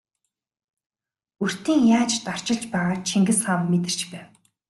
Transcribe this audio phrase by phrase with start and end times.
[1.37, 4.27] Бөртийн яаж тарчилж байгааг Чингис хаан мэдэрч байв.